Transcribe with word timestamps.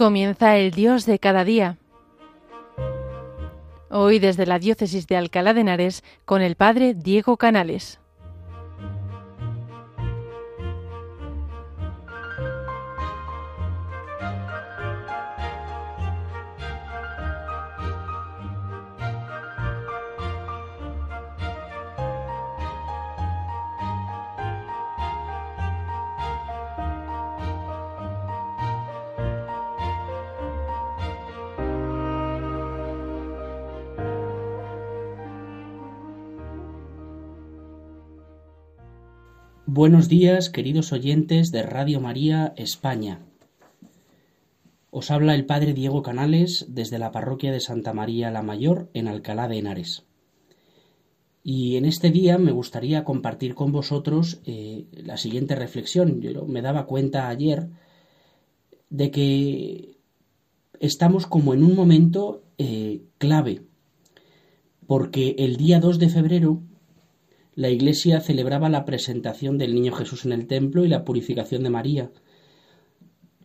Comienza 0.00 0.56
el 0.56 0.70
Dios 0.70 1.04
de 1.04 1.18
cada 1.18 1.44
día. 1.44 1.76
Hoy 3.90 4.18
desde 4.18 4.46
la 4.46 4.58
Diócesis 4.58 5.06
de 5.06 5.18
Alcalá 5.18 5.52
de 5.52 5.60
Henares 5.60 6.04
con 6.24 6.40
el 6.40 6.56
Padre 6.56 6.94
Diego 6.94 7.36
Canales. 7.36 7.99
Buenos 39.72 40.08
días, 40.08 40.50
queridos 40.50 40.92
oyentes 40.92 41.52
de 41.52 41.62
Radio 41.62 42.00
María 42.00 42.54
España. 42.56 43.20
Os 44.90 45.12
habla 45.12 45.36
el 45.36 45.46
Padre 45.46 45.74
Diego 45.74 46.02
Canales 46.02 46.66
desde 46.68 46.98
la 46.98 47.12
parroquia 47.12 47.52
de 47.52 47.60
Santa 47.60 47.92
María 47.92 48.32
la 48.32 48.42
Mayor 48.42 48.90
en 48.94 49.06
Alcalá 49.06 49.46
de 49.46 49.58
Henares. 49.58 50.02
Y 51.44 51.76
en 51.76 51.84
este 51.84 52.10
día 52.10 52.36
me 52.36 52.50
gustaría 52.50 53.04
compartir 53.04 53.54
con 53.54 53.70
vosotros 53.70 54.40
eh, 54.44 54.86
la 54.90 55.16
siguiente 55.16 55.54
reflexión. 55.54 56.20
Yo 56.20 56.46
me 56.46 56.62
daba 56.62 56.86
cuenta 56.86 57.28
ayer 57.28 57.68
de 58.88 59.12
que 59.12 59.98
estamos 60.80 61.28
como 61.28 61.54
en 61.54 61.62
un 61.62 61.76
momento 61.76 62.42
eh, 62.58 63.02
clave, 63.18 63.62
porque 64.88 65.36
el 65.38 65.56
día 65.56 65.78
2 65.78 66.00
de 66.00 66.08
febrero 66.08 66.60
la 67.60 67.68
Iglesia 67.68 68.22
celebraba 68.22 68.70
la 68.70 68.86
presentación 68.86 69.58
del 69.58 69.74
Niño 69.74 69.92
Jesús 69.92 70.24
en 70.24 70.32
el 70.32 70.46
templo 70.46 70.82
y 70.82 70.88
la 70.88 71.04
purificación 71.04 71.62
de 71.62 71.68
María, 71.68 72.10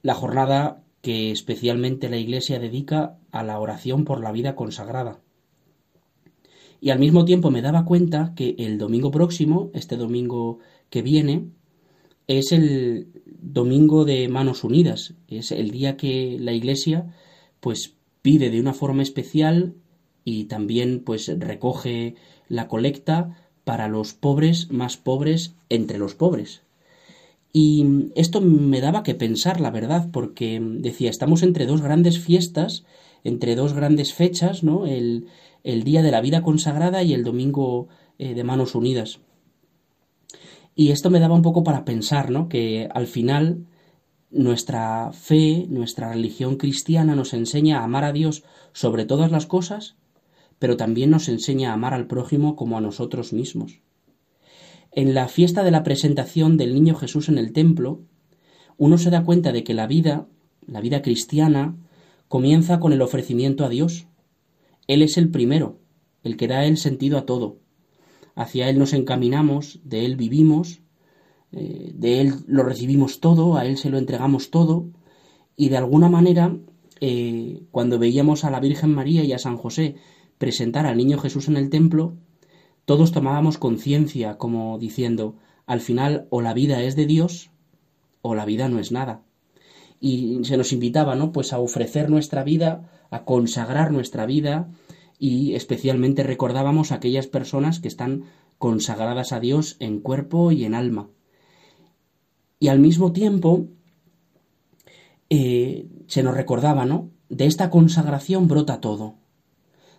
la 0.03 0.13
jornada 0.13 0.85
que 1.01 1.31
especialmente 1.31 2.07
la 2.07 2.15
Iglesia 2.15 2.57
dedica 2.57 3.17
a 3.31 3.43
la 3.43 3.59
oración 3.59 4.05
por 4.05 4.21
la 4.21 4.31
vida 4.31 4.55
consagrada. 4.55 5.19
Y 6.79 6.91
al 6.91 6.99
mismo 6.99 7.25
tiempo 7.25 7.51
me 7.51 7.61
daba 7.61 7.83
cuenta 7.83 8.31
que 8.37 8.55
el 8.57 8.77
domingo 8.77 9.11
próximo, 9.11 9.69
este 9.73 9.97
domingo 9.97 10.59
que 10.89 11.01
viene, 11.01 11.49
es 12.25 12.53
el 12.53 13.09
domingo 13.25 14.05
de 14.05 14.29
manos 14.29 14.63
unidas, 14.63 15.13
es 15.27 15.51
el 15.51 15.71
día 15.71 15.97
que 15.97 16.37
la 16.39 16.53
Iglesia 16.53 17.13
pues 17.59 17.97
pide 18.21 18.49
de 18.49 18.61
una 18.61 18.73
forma 18.73 19.03
especial 19.03 19.75
y 20.23 20.45
también 20.45 21.03
pues 21.03 21.37
recoge 21.37 22.15
la 22.47 22.69
colecta 22.69 23.44
para 23.65 23.89
los 23.89 24.13
pobres 24.13 24.71
más 24.71 24.95
pobres 24.95 25.55
entre 25.67 25.97
los 25.97 26.15
pobres. 26.15 26.61
Y 27.51 28.11
esto 28.15 28.41
me 28.41 28.79
daba 28.79 29.03
que 29.03 29.15
pensar, 29.15 29.59
la 29.59 29.71
verdad, 29.71 30.09
porque 30.11 30.61
decía, 30.61 31.09
estamos 31.09 31.41
entre 31.41 31.65
dos 31.65 31.81
grandes 31.81 32.19
fiestas, 32.19 32.85
entre 33.23 33.55
dos 33.55 33.73
grandes 33.73 34.13
fechas, 34.13 34.63
¿no? 34.63 34.85
El, 34.85 35.27
el 35.63 35.83
Día 35.83 36.03
de 36.03 36.11
la 36.11 36.21
Vida 36.21 36.43
Consagrada 36.43 37.01
y 37.03 37.13
el 37.13 37.23
Domingo 37.23 37.87
eh, 38.19 38.33
de 38.33 38.43
Manos 38.43 38.75
Unidas. 38.75 39.19
Y 40.75 40.91
esto 40.91 41.09
me 41.09 41.19
daba 41.19 41.35
un 41.35 41.41
poco 41.41 41.63
para 41.63 41.85
pensar, 41.85 42.29
¿no? 42.29 42.49
Que 42.49 42.89
al 42.93 43.07
final 43.07 43.65
nuestra 44.29 45.11
fe, 45.13 45.65
nuestra 45.69 46.11
religión 46.11 46.57
cristiana 46.57 47.15
nos 47.15 47.33
enseña 47.33 47.79
a 47.79 47.85
amar 47.85 48.03
a 48.03 48.11
Dios 48.11 48.43
sobre 48.73 49.05
todas 49.05 49.31
las 49.31 49.45
cosas 49.45 49.95
pero 50.59 50.77
también 50.77 51.09
nos 51.09 51.29
enseña 51.29 51.71
a 51.71 51.73
amar 51.73 51.93
al 51.93 52.07
prójimo 52.07 52.55
como 52.55 52.77
a 52.77 52.81
nosotros 52.81 53.33
mismos. 53.33 53.81
En 54.91 55.13
la 55.13 55.27
fiesta 55.27 55.63
de 55.63 55.71
la 55.71 55.83
presentación 55.83 56.55
del 56.57 56.73
niño 56.73 56.95
Jesús 56.95 57.27
en 57.27 57.37
el 57.37 57.51
templo, 57.51 58.01
uno 58.77 58.97
se 58.97 59.09
da 59.09 59.23
cuenta 59.23 59.51
de 59.51 59.63
que 59.63 59.73
la 59.73 59.87
vida, 59.87 60.27
la 60.65 60.81
vida 60.81 61.01
cristiana, 61.01 61.75
comienza 62.27 62.79
con 62.79 62.93
el 62.93 63.01
ofrecimiento 63.01 63.65
a 63.65 63.69
Dios. 63.69 64.07
Él 64.87 65.01
es 65.01 65.17
el 65.17 65.29
primero, 65.29 65.79
el 66.23 66.37
que 66.37 66.47
da 66.47 66.65
el 66.65 66.77
sentido 66.77 67.17
a 67.17 67.25
todo. 67.25 67.59
Hacia 68.35 68.69
Él 68.69 68.79
nos 68.79 68.93
encaminamos, 68.93 69.79
de 69.83 70.05
Él 70.05 70.15
vivimos, 70.15 70.81
eh, 71.51 71.91
de 71.93 72.21
Él 72.21 72.33
lo 72.47 72.63
recibimos 72.63 73.19
todo, 73.19 73.57
a 73.57 73.65
Él 73.65 73.77
se 73.77 73.89
lo 73.89 73.97
entregamos 73.97 74.49
todo, 74.49 74.89
y 75.55 75.69
de 75.69 75.77
alguna 75.77 76.09
manera, 76.09 76.57
eh, 76.99 77.63
cuando 77.71 77.99
veíamos 77.99 78.43
a 78.43 78.51
la 78.51 78.59
Virgen 78.59 78.93
María 78.93 79.23
y 79.23 79.33
a 79.33 79.39
San 79.39 79.57
José 79.57 79.95
presentar 80.37 80.85
al 80.85 80.97
niño 80.97 81.17
Jesús 81.17 81.47
en 81.47 81.57
el 81.57 81.69
templo, 81.69 82.15
todos 82.85 83.11
tomábamos 83.11 83.57
conciencia 83.57 84.37
como 84.37 84.77
diciendo, 84.77 85.35
al 85.65 85.81
final 85.81 86.27
o 86.29 86.41
la 86.41 86.53
vida 86.53 86.83
es 86.83 86.95
de 86.95 87.05
Dios 87.05 87.49
o 88.21 88.35
la 88.35 88.45
vida 88.45 88.69
no 88.69 88.79
es 88.79 88.91
nada. 88.91 89.23
Y 89.99 90.43
se 90.43 90.57
nos 90.57 90.71
invitaba, 90.71 91.15
¿no? 91.15 91.31
Pues 91.31 91.53
a 91.53 91.59
ofrecer 91.59 92.09
nuestra 92.09 92.43
vida, 92.43 92.91
a 93.09 93.23
consagrar 93.23 93.91
nuestra 93.91 94.25
vida 94.25 94.69
y 95.17 95.55
especialmente 95.55 96.21
recordábamos 96.23 96.91
a 96.91 96.95
aquellas 96.95 97.27
personas 97.27 97.79
que 97.79 97.87
están 97.87 98.25
consagradas 98.57 99.31
a 99.31 99.39
Dios 99.39 99.77
en 99.79 99.99
cuerpo 99.99 100.51
y 100.51 100.65
en 100.65 100.75
alma. 100.75 101.09
Y 102.59 102.67
al 102.67 102.79
mismo 102.79 103.13
tiempo 103.13 103.67
eh, 105.29 105.87
se 106.07 106.23
nos 106.23 106.35
recordaba, 106.35 106.85
¿no? 106.85 107.09
De 107.29 107.45
esta 107.45 107.69
consagración 107.69 108.47
brota 108.47 108.79
todo 108.79 109.24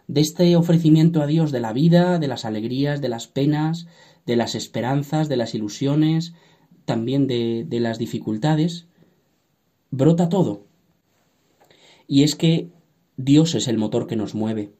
de 0.09 0.21
este 0.21 0.56
ofrecimiento 0.56 1.22
a 1.22 1.27
Dios 1.27 1.53
de 1.53 1.61
la 1.61 1.72
vida, 1.72 2.19
de 2.19 2.28
las 2.28 2.44
alegrías, 2.44 3.00
de 3.00 3.09
las 3.09 3.27
penas, 3.27 3.87
de 4.25 4.37
las 4.37 4.55
esperanzas, 4.55 5.28
de 5.28 5.37
las 5.37 5.55
ilusiones, 5.55 6.34
también 6.84 7.27
de, 7.27 7.65
de 7.67 7.81
las 7.81 7.99
dificultades, 7.99 8.87
brota 9.91 10.28
todo. 10.28 10.65
Y 12.06 12.22
es 12.22 12.37
que 12.37 12.71
Dios 13.17 13.55
es 13.55 13.67
el 13.67 13.78
motor 13.78 14.06
que 14.06 14.17
nos 14.17 14.34
mueve. 14.34 14.72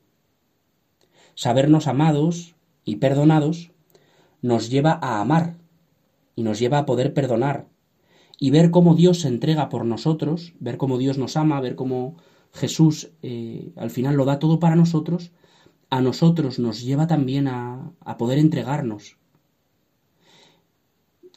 Sabernos 1.35 1.87
amados 1.87 2.55
y 2.85 2.97
perdonados 2.97 3.73
nos 4.43 4.71
lleva 4.71 4.99
a 5.03 5.21
amar 5.21 5.57
y 6.35 6.43
nos 6.43 6.59
lleva 6.59 6.79
a 6.79 6.87
poder 6.87 7.15
perdonar 7.15 7.67
y 8.39 8.51
ver 8.51 8.71
cómo 8.71 8.95
Dios 8.95 9.21
se 9.21 9.29
entrega 9.29 9.69
por 9.69 9.85
nosotros, 9.85 10.55
ver 10.61 10.77
cómo 10.77 10.99
Dios 10.99 11.19
nos 11.19 11.37
ama, 11.37 11.61
ver 11.61 11.75
cómo 11.75 12.17
Jesús 12.57 13.11
eh, 13.23 13.71
al 13.77 13.91
final 13.91 14.17
lo 14.17 14.25
da 14.25 14.39
todo 14.39 14.59
para 14.59 14.77
nosotros, 14.77 15.31
a 15.91 16.01
nosotros 16.01 16.59
nos 16.59 16.83
lleva 16.83 17.07
también 17.07 17.47
a, 17.49 17.93
a 18.01 18.17
poder 18.17 18.39
entregarnos. 18.39 19.19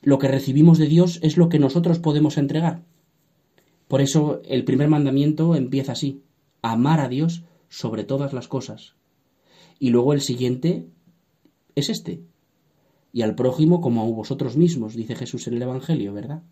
Lo 0.02 0.18
que 0.18 0.30
recibimos 0.30 0.78
de 0.78 0.88
Dios 0.88 1.20
es 1.22 1.36
lo 1.36 1.50
que 1.50 1.60
nosotros 1.60 2.00
podemos 2.00 2.38
entregar. 2.38 2.84
Por 3.90 4.02
eso 4.02 4.42
el 4.46 4.64
primer 4.64 4.88
mandamiento 4.88 5.56
empieza 5.56 5.92
así, 5.92 6.24
amar 6.62 7.02
a 7.02 7.10
Dios 7.10 7.44
sobre 7.68 8.06
todas 8.06 8.32
las 8.32 8.48
cosas. 8.48 8.96
Y 9.78 9.90
luego 9.90 10.14
el 10.14 10.22
siguiente 10.22 10.88
es 11.76 11.90
este, 11.90 12.22
y 13.12 13.24
al 13.24 13.36
prójimo 13.36 13.82
como 13.82 14.02
a 14.02 14.06
vosotros 14.06 14.56
mismos, 14.56 14.96
dice 14.96 15.16
Jesús 15.16 15.48
en 15.48 15.56
el 15.56 15.64
Evangelio, 15.64 16.14
¿verdad? 16.14 16.44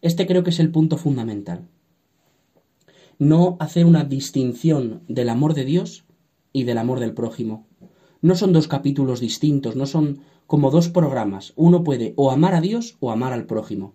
Este 0.00 0.26
creo 0.26 0.42
que 0.42 0.50
es 0.50 0.58
el 0.58 0.72
punto 0.72 0.96
fundamental 0.96 1.68
no 3.18 3.56
hacer 3.58 3.84
una 3.84 4.04
distinción 4.04 5.02
del 5.08 5.28
amor 5.28 5.54
de 5.54 5.64
Dios 5.64 6.04
y 6.52 6.62
del 6.62 6.78
amor 6.78 7.00
del 7.00 7.14
prójimo. 7.14 7.66
No 8.22 8.36
son 8.36 8.52
dos 8.52 8.68
capítulos 8.68 9.18
distintos, 9.18 9.74
no 9.74 9.86
son 9.86 10.20
como 10.46 10.70
dos 10.70 10.88
programas. 10.88 11.52
Uno 11.56 11.82
puede 11.82 12.14
o 12.16 12.30
amar 12.30 12.54
a 12.54 12.60
Dios 12.60 12.96
o 13.00 13.10
amar 13.10 13.32
al 13.32 13.46
prójimo. 13.46 13.94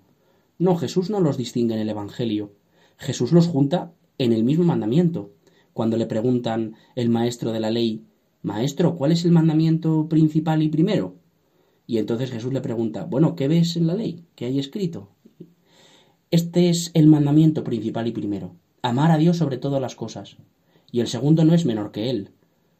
No, 0.59 0.75
Jesús 0.75 1.09
no 1.09 1.21
los 1.21 1.37
distingue 1.37 1.73
en 1.73 1.79
el 1.79 1.89
Evangelio. 1.89 2.51
Jesús 2.97 3.31
los 3.31 3.47
junta 3.47 3.93
en 4.17 4.33
el 4.33 4.43
mismo 4.43 4.65
mandamiento. 4.65 5.31
Cuando 5.71 5.95
le 5.95 6.05
preguntan 6.05 6.75
el 6.95 7.09
maestro 7.09 7.53
de 7.53 7.61
la 7.61 7.71
ley, 7.71 8.03
Maestro, 8.41 8.97
¿cuál 8.97 9.13
es 9.13 9.23
el 9.23 9.31
mandamiento 9.31 10.09
principal 10.09 10.61
y 10.63 10.67
primero? 10.67 11.15
Y 11.87 11.97
entonces 11.97 12.29
Jesús 12.29 12.51
le 12.51 12.59
pregunta, 12.59 13.05
bueno, 13.05 13.35
¿qué 13.35 13.47
ves 13.47 13.77
en 13.77 13.87
la 13.87 13.95
ley? 13.95 14.25
¿Qué 14.35 14.45
hay 14.45 14.59
escrito? 14.59 15.11
Este 16.29 16.69
es 16.69 16.91
el 16.93 17.07
mandamiento 17.07 17.63
principal 17.63 18.07
y 18.07 18.11
primero 18.11 18.57
amar 18.83 19.11
a 19.11 19.17
Dios 19.17 19.37
sobre 19.37 19.57
todas 19.57 19.81
las 19.81 19.95
cosas, 19.95 20.37
y 20.91 20.99
el 20.99 21.07
segundo 21.07 21.43
no 21.45 21.55
es 21.55 21.65
menor 21.65 21.91
que 21.91 22.11
él, 22.11 22.29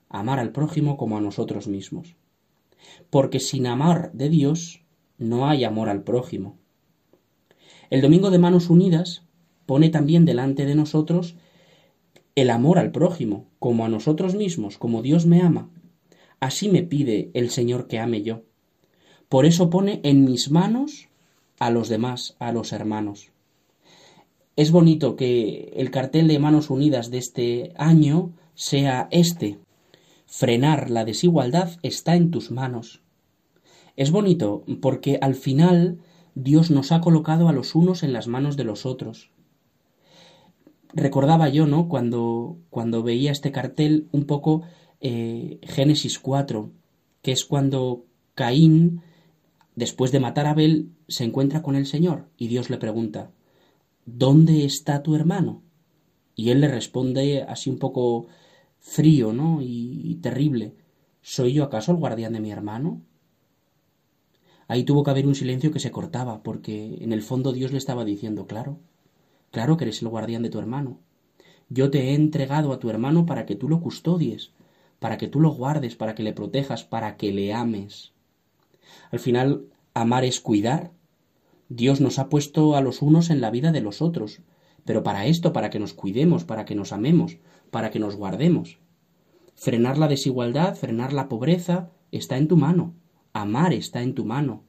amar 0.10 0.38
al 0.38 0.52
prójimo 0.52 0.98
como 0.98 1.18
a 1.18 1.22
nosotros 1.22 1.68
mismos. 1.68 2.16
Porque 3.10 3.40
sin 3.40 3.66
amar 3.66 4.12
de 4.14 4.30
Dios 4.30 4.84
no 5.18 5.48
hay 5.48 5.64
amor 5.64 5.90
al 5.90 6.04
prójimo. 6.04 6.58
El 7.90 8.02
domingo 8.02 8.30
de 8.30 8.38
manos 8.38 8.70
unidas 8.70 9.24
pone 9.66 9.90
también 9.90 10.26
delante 10.26 10.66
de 10.66 10.76
nosotros 10.76 11.36
el 12.36 12.50
amor 12.50 12.80
al 12.80 12.92
prójimo, 12.92 13.48
como 13.60 13.86
a 13.86 13.90
nosotros 13.90 14.36
mismos, 14.36 14.78
como 14.78 15.02
Dios 15.02 15.26
me 15.26 15.42
ama. 15.42 15.70
Así 16.40 16.68
me 16.68 16.84
pide 16.84 17.32
el 17.34 17.50
Señor 17.50 17.88
que 17.88 18.00
ame 18.00 18.24
yo. 18.24 18.44
Por 19.30 19.46
eso 19.46 19.70
pone 19.70 20.02
en 20.04 20.26
mis 20.26 20.52
manos 20.52 21.08
a 21.60 21.70
los 21.70 21.90
demás, 21.90 22.36
a 22.40 22.52
los 22.52 22.74
hermanos. 22.74 23.33
Es 24.56 24.72
bonito 24.72 25.16
que 25.16 25.74
el 25.76 25.90
cartel 25.90 26.28
de 26.28 26.38
Manos 26.38 26.70
Unidas 26.70 27.10
de 27.10 27.18
este 27.18 27.74
año 27.76 28.34
sea 28.54 29.08
este. 29.10 29.58
Frenar 30.28 30.92
la 30.92 31.06
desigualdad 31.06 31.72
está 31.82 32.16
en 32.16 32.30
tus 32.30 32.52
manos. 32.52 33.02
Es 33.96 34.12
bonito 34.12 34.64
porque 34.80 35.18
al 35.22 35.34
final 35.34 35.98
Dios 36.36 36.70
nos 36.70 36.92
ha 36.92 37.02
colocado 37.02 37.48
a 37.48 37.54
los 37.54 37.74
unos 37.74 38.04
en 38.04 38.14
las 38.14 38.28
manos 38.28 38.56
de 38.56 38.64
los 38.64 38.86
otros. 38.86 39.32
Recordaba 40.94 41.50
yo, 41.50 41.66
¿no? 41.66 41.88
Cuando, 41.88 42.58
cuando 42.70 43.02
veía 43.02 43.32
este 43.32 43.52
cartel 43.52 44.08
un 44.12 44.26
poco 44.26 44.62
eh, 45.02 45.58
Génesis 45.64 46.20
4, 46.20 46.70
que 47.24 47.32
es 47.32 47.44
cuando 47.44 48.06
Caín, 48.36 49.02
después 49.76 50.12
de 50.12 50.20
matar 50.20 50.46
a 50.46 50.52
Abel, 50.52 50.90
se 51.08 51.24
encuentra 51.24 51.64
con 51.64 51.76
el 51.76 51.88
Señor 51.88 52.28
y 52.38 52.50
Dios 52.50 52.70
le 52.70 52.78
pregunta, 52.78 53.32
¿dónde 54.06 54.66
está 54.66 55.04
tu 55.04 55.16
hermano? 55.16 55.62
Y 56.36 56.50
él 56.50 56.62
le 56.62 56.68
responde 56.68 57.44
así 57.44 57.70
un 57.70 57.78
poco 57.78 58.28
frío, 58.80 59.34
¿no? 59.34 59.60
Y, 59.62 60.20
terrible. 60.22 60.76
¿Soy 61.22 61.54
yo 61.54 61.64
acaso 61.64 61.92
el 61.92 61.98
guardián 61.98 62.34
de 62.34 62.40
mi 62.40 62.52
hermano? 62.52 63.02
Ahí 64.68 64.84
tuvo 64.84 65.04
que 65.04 65.12
haber 65.12 65.28
un 65.28 65.36
silencio 65.36 65.72
que 65.72 65.80
se 65.80 65.92
cortaba, 65.92 66.44
porque 66.44 66.98
en 67.02 67.14
el 67.14 67.22
fondo 67.22 67.54
Dios 67.54 67.72
le 67.72 67.78
estaba 67.78 68.06
diciendo, 68.06 68.48
claro, 68.48 68.80
claro 69.52 69.78
que 69.78 69.86
eres 69.86 70.02
el 70.02 70.10
guardián 70.10 70.44
de 70.44 70.50
tu 70.50 70.60
hermano. 70.60 71.00
Yo 71.70 71.92
te 71.92 72.10
he 72.10 72.16
entregado 72.16 72.72
a 72.72 72.80
tu 72.80 72.90
hermano 72.90 73.26
para 73.26 73.46
que 73.46 73.56
tú 73.56 73.70
lo 73.70 73.80
custodies, 73.80 74.52
para 75.00 75.18
que 75.18 75.28
tú 75.28 75.40
lo 75.40 75.52
guardes, 75.52 75.96
para 75.96 76.16
que 76.16 76.24
le 76.24 76.34
protejas, 76.34 76.84
para 76.84 77.18
que 77.18 77.32
le 77.32 77.54
ames. 77.54 78.14
Al 79.12 79.20
final, 79.20 79.66
amar 79.94 80.24
es 80.24 80.40
cuidar, 80.40 80.92
Dios 81.75 82.02
nos 82.02 82.20
ha 82.20 82.30
puesto 82.30 82.75
a 82.75 82.81
los 82.81 83.02
unos 83.02 83.31
en 83.31 83.42
la 83.42 83.50
vida 83.50 83.72
de 83.72 83.81
los 83.81 84.04
otros, 84.04 84.42
pero 84.86 85.02
para 85.02 85.25
esto, 85.25 85.54
para 85.54 85.72
que 85.72 85.80
nos 85.80 85.94
cuidemos, 85.94 86.44
para 86.44 86.66
que 86.66 86.75
nos 86.75 86.94
amemos, 86.94 87.38
para 87.72 87.90
que 87.90 87.98
nos 87.98 88.16
guardemos. 88.16 88.78
Frenar 89.56 89.98
la 89.98 90.08
desigualdad, 90.08 90.75
frenar 90.75 91.14
la 91.14 91.30
pobreza, 91.30 91.90
está 92.12 92.38
en 92.38 92.48
tu 92.48 92.58
mano. 92.58 92.94
Amar 93.34 93.74
está 93.74 94.04
en 94.04 94.14
tu 94.14 94.24
mano. 94.24 94.62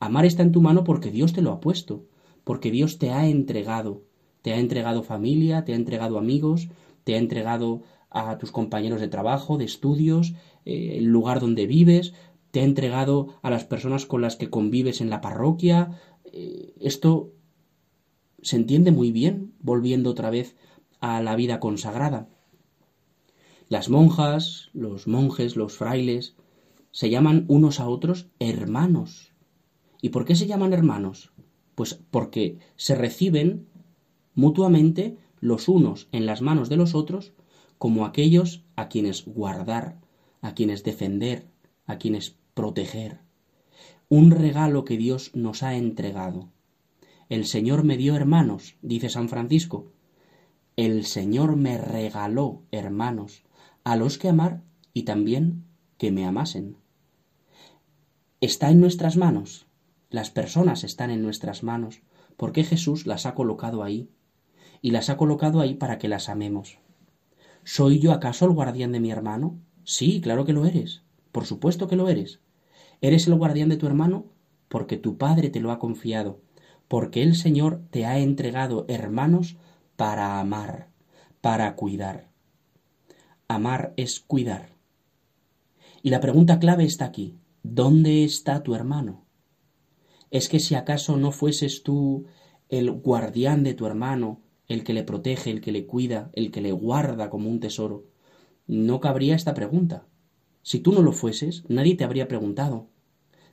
Amar 0.00 0.24
está 0.24 0.42
en 0.42 0.50
tu 0.50 0.60
mano 0.60 0.82
porque 0.82 1.12
Dios 1.12 1.32
te 1.32 1.42
lo 1.42 1.52
ha 1.52 1.60
puesto, 1.60 2.06
porque 2.42 2.72
Dios 2.72 2.98
te 2.98 3.10
ha 3.10 3.28
entregado. 3.28 4.02
Te 4.42 4.52
ha 4.52 4.58
entregado 4.58 5.04
familia, 5.04 5.64
te 5.64 5.74
ha 5.74 5.76
entregado 5.76 6.18
amigos, 6.18 6.70
te 7.04 7.14
ha 7.14 7.18
entregado 7.18 7.82
a 8.10 8.36
tus 8.38 8.50
compañeros 8.50 9.00
de 9.00 9.06
trabajo, 9.06 9.58
de 9.58 9.64
estudios, 9.64 10.34
eh, 10.64 10.96
el 10.98 11.04
lugar 11.04 11.38
donde 11.38 11.66
vives, 11.66 12.14
te 12.52 12.60
ha 12.60 12.64
entregado 12.64 13.28
a 13.42 13.50
las 13.50 13.64
personas 13.64 14.04
con 14.06 14.20
las 14.20 14.36
que 14.36 14.50
convives 14.50 15.00
en 15.00 15.08
la 15.08 15.22
parroquia, 15.22 15.98
eh, 16.32 16.74
esto 16.80 17.34
se 18.40 18.56
entiende 18.56 18.90
muy 18.90 19.12
bien 19.12 19.52
volviendo 19.60 20.10
otra 20.10 20.30
vez 20.30 20.56
a 21.00 21.22
la 21.22 21.36
vida 21.36 21.60
consagrada. 21.60 22.28
Las 23.68 23.88
monjas, 23.88 24.70
los 24.72 25.06
monjes, 25.06 25.56
los 25.56 25.76
frailes, 25.76 26.34
se 26.90 27.10
llaman 27.10 27.44
unos 27.48 27.80
a 27.80 27.88
otros 27.88 28.28
hermanos. 28.38 29.32
¿Y 30.00 30.08
por 30.08 30.24
qué 30.24 30.34
se 30.34 30.46
llaman 30.46 30.72
hermanos? 30.72 31.32
Pues 31.74 31.94
porque 32.10 32.58
se 32.76 32.94
reciben 32.94 33.68
mutuamente 34.34 35.18
los 35.40 35.68
unos 35.68 36.08
en 36.12 36.26
las 36.26 36.42
manos 36.42 36.68
de 36.68 36.76
los 36.76 36.94
otros 36.94 37.32
como 37.78 38.06
aquellos 38.06 38.64
a 38.76 38.88
quienes 38.88 39.24
guardar, 39.26 40.00
a 40.40 40.54
quienes 40.54 40.82
defender, 40.82 41.48
a 41.86 41.98
quienes 41.98 42.36
proteger 42.54 43.20
un 44.14 44.30
regalo 44.30 44.84
que 44.84 44.98
Dios 44.98 45.30
nos 45.32 45.62
ha 45.62 45.74
entregado. 45.74 46.50
El 47.30 47.46
Señor 47.46 47.82
me 47.82 47.96
dio 47.96 48.14
hermanos, 48.14 48.76
dice 48.82 49.08
San 49.08 49.30
Francisco. 49.30 49.90
El 50.76 51.06
Señor 51.06 51.56
me 51.56 51.78
regaló 51.78 52.60
hermanos, 52.72 53.42
a 53.84 53.96
los 53.96 54.18
que 54.18 54.28
amar 54.28 54.60
y 54.92 55.04
también 55.04 55.64
que 55.96 56.12
me 56.12 56.26
amasen. 56.26 56.76
Está 58.42 58.68
en 58.68 58.80
nuestras 58.80 59.16
manos. 59.16 59.66
Las 60.10 60.28
personas 60.28 60.84
están 60.84 61.10
en 61.10 61.22
nuestras 61.22 61.62
manos, 61.62 62.02
porque 62.36 62.64
Jesús 62.64 63.06
las 63.06 63.24
ha 63.24 63.34
colocado 63.34 63.82
ahí, 63.82 64.10
y 64.82 64.90
las 64.90 65.08
ha 65.08 65.16
colocado 65.16 65.58
ahí 65.58 65.72
para 65.72 65.96
que 65.96 66.08
las 66.08 66.28
amemos. 66.28 66.76
¿Soy 67.64 67.98
yo 67.98 68.12
acaso 68.12 68.44
el 68.44 68.52
guardián 68.52 68.92
de 68.92 69.00
mi 69.00 69.10
hermano? 69.10 69.58
Sí, 69.84 70.20
claro 70.20 70.44
que 70.44 70.52
lo 70.52 70.66
eres. 70.66 71.00
Por 71.32 71.46
supuesto 71.46 71.88
que 71.88 71.96
lo 71.96 72.10
eres. 72.10 72.40
Eres 73.02 73.26
el 73.26 73.34
guardián 73.34 73.68
de 73.68 73.76
tu 73.76 73.88
hermano 73.88 74.26
porque 74.68 74.96
tu 74.96 75.18
Padre 75.18 75.50
te 75.50 75.58
lo 75.58 75.72
ha 75.72 75.80
confiado, 75.80 76.40
porque 76.86 77.22
el 77.22 77.34
Señor 77.34 77.82
te 77.90 78.06
ha 78.06 78.20
entregado 78.20 78.86
hermanos 78.88 79.56
para 79.96 80.38
amar, 80.38 80.88
para 81.40 81.74
cuidar. 81.74 82.30
Amar 83.48 83.92
es 83.96 84.20
cuidar. 84.20 84.76
Y 86.00 86.10
la 86.10 86.20
pregunta 86.20 86.60
clave 86.60 86.84
está 86.84 87.04
aquí. 87.06 87.36
¿Dónde 87.64 88.22
está 88.22 88.62
tu 88.62 88.74
hermano? 88.74 89.26
¿Es 90.30 90.48
que 90.48 90.60
si 90.60 90.76
acaso 90.76 91.16
no 91.16 91.32
fueses 91.32 91.82
tú 91.82 92.26
el 92.68 92.92
guardián 92.92 93.64
de 93.64 93.74
tu 93.74 93.84
hermano, 93.86 94.40
el 94.68 94.84
que 94.84 94.94
le 94.94 95.02
protege, 95.02 95.50
el 95.50 95.60
que 95.60 95.72
le 95.72 95.86
cuida, 95.86 96.30
el 96.34 96.52
que 96.52 96.60
le 96.60 96.70
guarda 96.70 97.30
como 97.30 97.50
un 97.50 97.58
tesoro? 97.58 98.06
No 98.68 99.00
cabría 99.00 99.34
esta 99.34 99.54
pregunta. 99.54 100.06
Si 100.62 100.78
tú 100.78 100.92
no 100.92 101.02
lo 101.02 101.12
fueses, 101.12 101.64
nadie 101.68 101.96
te 101.96 102.04
habría 102.04 102.28
preguntado 102.28 102.91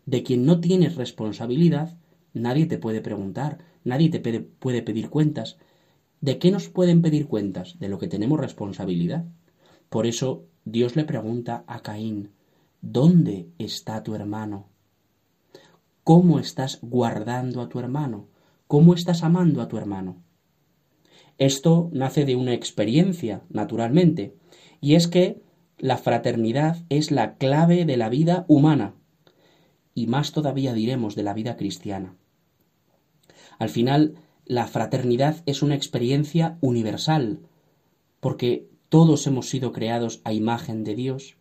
de 0.05 0.23
quien 0.23 0.45
no 0.45 0.59
tienes 0.59 0.95
responsabilidad, 0.95 1.97
nadie 2.33 2.65
te 2.65 2.77
puede 2.77 3.01
preguntar, 3.01 3.59
nadie 3.83 4.09
te 4.09 4.19
puede 4.41 4.81
pedir 4.81 5.09
cuentas. 5.09 5.57
¿De 6.21 6.37
qué 6.37 6.51
nos 6.51 6.69
pueden 6.69 7.01
pedir 7.01 7.27
cuentas? 7.27 7.79
De 7.79 7.89
lo 7.89 7.99
que 7.99 8.07
tenemos 8.07 8.39
responsabilidad. 8.39 9.25
Por 9.89 10.05
eso 10.05 10.45
Dios 10.65 10.95
le 10.95 11.05
pregunta 11.05 11.63
a 11.67 11.81
Caín, 11.81 12.31
¿dónde 12.81 13.49
está 13.57 14.03
tu 14.03 14.15
hermano? 14.15 14.67
¿Cómo 16.03 16.39
estás 16.39 16.79
guardando 16.81 17.61
a 17.61 17.69
tu 17.69 17.79
hermano? 17.79 18.27
¿Cómo 18.67 18.93
estás 18.93 19.23
amando 19.23 19.61
a 19.61 19.67
tu 19.67 19.77
hermano? 19.77 20.17
Esto 21.37 21.89
nace 21.93 22.25
de 22.25 22.35
una 22.35 22.53
experiencia, 22.53 23.43
naturalmente, 23.49 24.35
y 24.81 24.95
es 24.95 25.07
que 25.07 25.41
la 25.77 25.97
fraternidad 25.97 26.83
es 26.89 27.11
la 27.11 27.35
clave 27.37 27.85
de 27.85 27.95
la 27.95 28.09
vida 28.09 28.45
humana 28.49 28.95
y 29.99 30.07
más 30.07 30.31
todavía 30.31 30.73
diremos 30.73 31.13
de 31.15 31.23
la 31.23 31.33
vida 31.33 31.57
cristiana. 31.57 32.15
Al 33.57 33.67
final, 33.67 34.15
la 34.45 34.65
fraternidad 34.65 35.43
es 35.45 35.61
una 35.61 35.75
experiencia 35.75 36.57
universal, 36.61 37.41
porque 38.21 38.69
todos 38.87 39.27
hemos 39.27 39.49
sido 39.49 39.73
creados 39.73 40.21
a 40.23 40.31
imagen 40.31 40.85
de 40.85 40.95
Dios, 40.95 41.35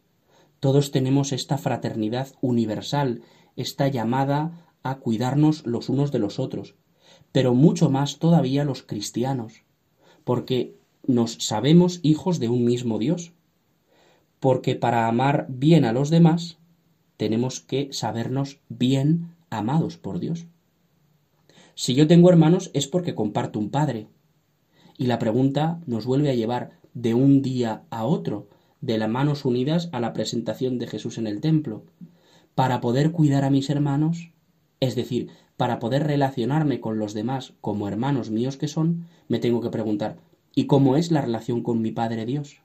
todos 0.59 0.91
tenemos 0.91 1.31
esta 1.31 1.57
fraternidad 1.57 2.35
universal, 2.41 3.23
esta 3.55 3.87
llamada 3.87 4.67
a 4.83 4.97
cuidarnos 4.97 5.65
los 5.65 5.89
unos 5.89 6.11
de 6.11 6.19
los 6.19 6.41
otros, 6.41 6.75
pero 7.31 7.55
mucho 7.55 7.91
más 7.91 8.19
todavía 8.19 8.65
los 8.65 8.83
cristianos, 8.83 9.63
porque 10.25 10.75
nos 11.07 11.35
sabemos 11.35 12.01
hijos 12.03 12.41
de 12.41 12.49
un 12.49 12.65
mismo 12.65 12.99
Dios, 12.99 13.35
porque 14.41 14.75
para 14.75 15.07
amar 15.07 15.47
bien 15.49 15.85
a 15.85 15.93
los 15.93 16.11
demás 16.11 16.58
tenemos 17.19 17.61
que 17.61 17.93
sabernos 17.93 18.61
bien 18.69 19.35
amados 19.51 19.99
por 19.99 20.21
Dios. 20.21 20.47
Si 21.75 21.95
yo 21.95 22.07
tengo 22.07 22.31
hermanos 22.31 22.71
es 22.75 22.87
porque 22.87 23.15
comparto 23.15 23.59
un 23.59 23.71
padre. 23.71 24.07
Y 24.97 25.07
la 25.07 25.19
pregunta 25.19 25.81
nos 25.85 26.07
vuelve 26.07 26.31
a 26.31 26.35
llevar 26.35 26.71
de 26.95 27.15
un 27.15 27.43
día 27.43 27.83
a 27.91 28.05
otro, 28.05 28.49
de 28.81 28.99
las 28.99 29.11
manos 29.11 29.45
unidas 29.45 29.89
a 29.93 30.01
la 30.01 30.13
presentación 30.13 30.79
de 30.79 30.87
Jesús 30.87 31.19
en 31.19 31.27
el 31.27 31.41
templo. 31.41 31.85
Para 32.55 32.81
poder 32.81 33.11
cuidar 33.11 33.45
a 33.45 33.51
mis 33.51 33.69
hermanos, 33.69 34.31
es 34.79 34.95
decir, 34.95 35.29
para 35.57 35.81
poder 35.81 36.05
relacionarme 36.05 36.81
con 36.81 37.01
los 37.01 37.15
demás 37.15 37.55
como 37.61 37.89
hermanos 37.89 38.31
míos 38.31 38.57
que 38.57 38.69
son, 38.69 39.07
me 39.27 39.41
tengo 39.41 39.61
que 39.61 39.71
preguntar, 39.71 40.19
¿y 40.55 40.67
cómo 40.67 40.97
es 40.97 41.11
la 41.11 41.21
relación 41.21 41.65
con 41.65 41.83
mi 41.83 41.91
Padre 41.91 42.27
Dios? 42.27 42.61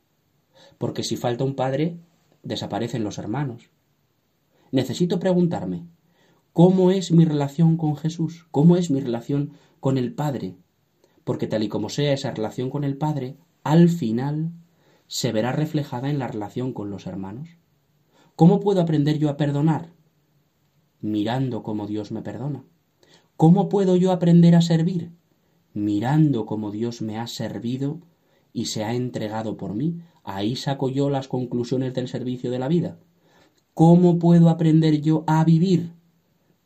Porque 0.78 1.04
si 1.04 1.18
falta 1.18 1.44
un 1.44 1.56
padre, 1.56 1.98
desaparecen 2.44 3.04
los 3.04 3.18
hermanos 3.18 3.72
necesito 4.74 5.20
preguntarme, 5.20 5.86
¿cómo 6.52 6.90
es 6.90 7.12
mi 7.12 7.26
relación 7.26 7.78
con 7.78 7.96
Jesús? 7.96 8.48
¿Cómo 8.50 8.76
es 8.76 8.90
mi 8.90 9.00
relación 9.00 9.52
con 9.80 10.00
el 10.00 10.14
Padre? 10.14 10.58
Porque 11.24 11.46
tal 11.46 11.62
y 11.62 11.70
como 11.70 11.90
sea 11.90 12.12
esa 12.12 12.32
relación 12.32 12.72
con 12.72 12.84
el 12.84 12.98
Padre, 12.98 13.38
al 13.64 13.88
final 13.88 14.52
se 15.06 15.32
verá 15.32 15.52
reflejada 15.52 16.10
en 16.10 16.18
la 16.18 16.28
relación 16.28 16.74
con 16.74 16.90
los 16.90 17.06
hermanos. 17.06 17.50
¿Cómo 18.36 18.60
puedo 18.60 18.82
aprender 18.82 19.20
yo 19.20 19.30
a 19.30 19.38
perdonar? 19.38 19.94
Mirando 21.02 21.62
cómo 21.62 21.86
Dios 21.86 22.12
me 22.12 22.24
perdona. 22.24 22.66
¿Cómo 23.38 23.70
puedo 23.70 23.96
yo 23.96 24.12
aprender 24.12 24.56
a 24.56 24.62
servir? 24.62 25.12
Mirando 25.74 26.48
cómo 26.48 26.72
Dios 26.72 27.04
me 27.04 27.20
ha 27.20 27.28
servido 27.28 28.00
y 28.54 28.66
se 28.66 28.84
ha 28.84 28.96
entregado 28.96 29.56
por 29.56 29.76
mí. 29.76 30.00
Ahí 30.24 30.56
saco 30.56 30.90
yo 30.90 31.12
las 31.12 31.28
conclusiones 31.28 31.94
del 31.94 32.08
servicio 32.08 32.50
de 32.50 32.58
la 32.58 32.68
vida. 32.68 32.98
¿Cómo 33.74 34.20
puedo 34.20 34.50
aprender 34.50 35.02
yo 35.02 35.24
a 35.28 35.44
vivir? 35.44 35.94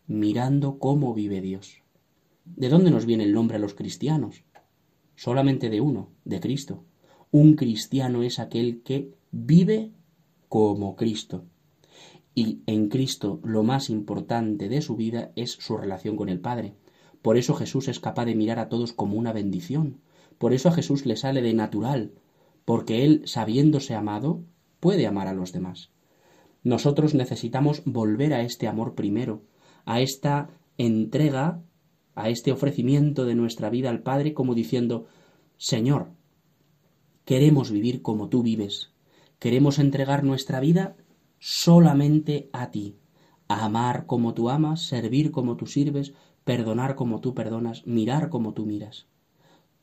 Mirando 0.08 0.80
cómo 0.80 1.14
vive 1.14 1.42
Dios. 1.42 1.84
¿De 2.46 2.70
dónde 2.70 2.92
nos 2.92 3.06
viene 3.06 3.24
el 3.24 3.34
nombre 3.34 3.58
a 3.58 3.60
los 3.60 3.74
cristianos? 3.74 4.44
solamente 5.18 5.70
de 5.70 5.82
uno, 5.82 6.12
de 6.24 6.40
Cristo. 6.40 6.86
Un 7.32 7.56
cristiano 7.56 8.24
es 8.24 8.40
aquel 8.40 8.82
que 8.84 9.12
vive 9.32 9.92
como 10.48 10.96
Cristo. 10.96 11.44
Y 12.34 12.62
en 12.68 12.88
Cristo 12.88 13.42
lo 13.44 13.64
más 13.64 13.90
importante 13.90 14.70
de 14.70 14.82
su 14.82 14.96
vida 14.96 15.32
es 15.36 15.52
su 15.52 15.76
relación 15.76 16.16
con 16.16 16.30
el 16.30 16.40
Padre. 16.40 16.76
Por 17.22 17.36
eso 17.36 17.56
Jesús 17.56 17.90
es 17.90 18.00
capaz 18.00 18.26
de 18.26 18.36
mirar 18.36 18.60
a 18.60 18.70
todos 18.70 18.94
como 18.94 19.18
una 19.18 19.34
bendición. 19.34 20.00
Por 20.38 20.54
eso 20.54 20.70
a 20.70 20.72
Jesús 20.72 21.06
le 21.06 21.18
sale 21.18 21.42
de 21.42 21.54
natural, 21.54 22.14
porque 22.64 23.04
Él, 23.04 23.24
sabiéndose 23.26 23.96
amado, 23.96 24.44
puede 24.80 25.08
amar 25.08 25.28
a 25.28 25.34
los 25.34 25.52
demás. 25.52 25.90
Nosotros 26.64 27.14
necesitamos 27.14 27.82
volver 27.86 28.34
a 28.34 28.42
este 28.42 28.68
amor 28.68 28.96
primero, 28.96 29.44
a 29.86 30.02
esta 30.02 30.50
entrega, 30.78 31.62
a 32.16 32.30
este 32.30 32.52
ofrecimiento 32.52 33.26
de 33.26 33.36
nuestra 33.36 33.70
vida 33.70 33.90
al 33.90 34.02
Padre, 34.02 34.34
como 34.34 34.56
diciendo, 34.56 35.06
Señor, 35.58 36.12
queremos 37.26 37.72
vivir 37.72 38.02
como 38.02 38.30
tú 38.30 38.44
vives, 38.44 38.92
queremos 39.40 39.80
entregar 39.80 40.24
nuestra 40.24 40.60
vida 40.60 40.96
solamente 41.40 42.50
a 42.54 42.72
ti, 42.72 42.98
amar 43.48 44.06
como 44.06 44.34
tú 44.34 44.50
amas, 44.50 44.86
servir 44.86 45.32
como 45.32 45.58
tú 45.58 45.68
sirves, 45.68 46.14
perdonar 46.44 46.96
como 46.96 47.20
tú 47.20 47.34
perdonas, 47.34 47.86
mirar 47.86 48.30
como 48.30 48.54
tú 48.54 48.66
miras. 48.66 49.08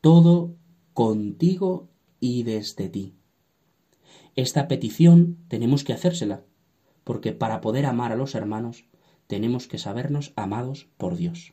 Todo 0.00 0.56
contigo 0.92 1.88
y 2.20 2.42
desde 2.42 2.88
ti. 2.88 3.14
Esta 4.36 4.66
petición 4.66 5.38
tenemos 5.48 5.84
que 5.84 5.92
hacérsela, 5.92 6.44
porque 7.04 7.32
para 7.32 7.60
poder 7.60 7.86
amar 7.86 8.12
a 8.12 8.16
los 8.16 8.34
hermanos 8.34 8.84
tenemos 9.26 9.68
que 9.68 9.78
sabernos 9.78 10.32
amados 10.36 10.88
por 10.96 11.16
Dios. 11.16 11.52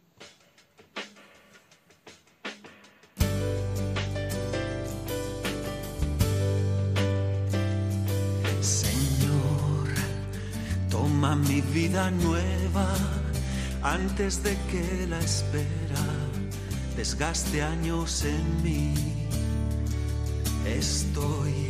Señor, 8.62 9.89
toma 10.89 11.36
mi 11.36 11.62
vida 11.62 12.10
nueva 12.12 12.93
antes 13.84 14.43
de 14.43 14.55
que 14.70 15.08
la 15.08 15.20
espera 15.20 16.05
desgaste 16.96 17.62
años 17.62 18.25
en 18.25 18.63
mí. 18.63 18.93
Estoy 20.65 21.70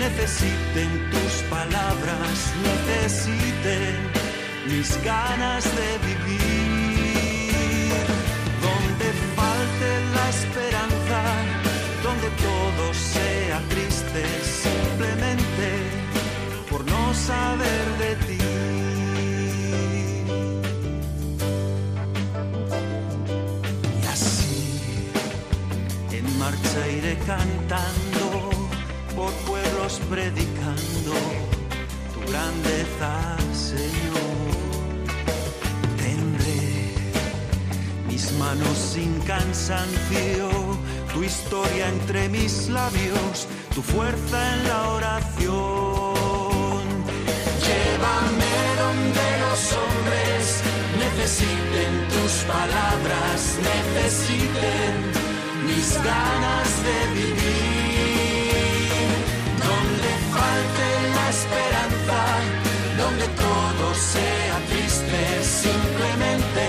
Necesiten 0.00 0.90
tus 1.10 1.32
palabras, 1.50 2.36
necesiten 2.70 3.94
mis 4.66 4.88
ganas 5.04 5.64
de 5.78 5.88
vivir. 6.08 6.40
Donde 8.66 9.06
falte 9.36 9.88
la 10.16 10.26
esperanza, 10.36 11.20
donde 12.06 12.28
todo 12.48 12.84
sea 12.94 13.58
triste, 13.74 14.22
simplemente 14.64 15.68
por 16.70 16.80
no 16.84 17.02
saber 17.14 17.84
de 18.02 18.12
ti. 18.26 18.42
Y 24.02 24.06
así 24.14 25.10
en 26.12 26.26
marcha 26.38 26.80
iré 26.98 27.14
cantando 27.26 27.89
predicando 30.10 31.14
tu 32.12 32.20
grandeza, 32.30 33.36
Señor. 33.54 35.06
Tendré 35.96 36.94
mis 38.08 38.32
manos 38.32 38.76
sin 38.76 39.20
cansancio, 39.20 40.50
tu 41.14 41.22
historia 41.22 41.88
entre 41.88 42.28
mis 42.28 42.68
labios, 42.68 43.46
tu 43.72 43.82
fuerza 43.82 44.38
en 44.54 44.68
la 44.68 44.80
oración. 44.98 46.84
Llévame 47.66 48.54
donde 48.82 49.26
los 49.44 49.62
hombres 49.78 50.44
necesiten 51.04 51.92
tus 52.14 52.32
palabras, 52.54 53.38
necesiten 53.72 54.92
mis 55.68 55.88
ganas 56.02 56.68
de 56.86 56.96
vivir. 57.14 57.89
Sea 64.00 64.58
triste, 64.68 65.42
simplemente 65.42 66.66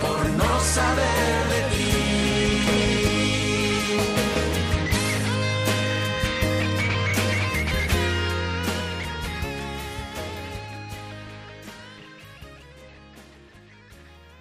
por 0.00 0.28
no 0.30 0.60
saber 0.60 1.48
de 1.52 1.60
ti. 1.70 1.82